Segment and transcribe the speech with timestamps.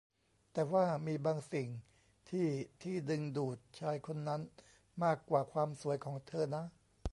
[0.53, 1.69] แต่ว่ามีบางสิ่ง
[2.29, 2.47] ที่
[2.83, 4.41] ที่ดึงดูดชายคนนั้น
[5.03, 6.63] มากกว่าความสวยของเธอนะ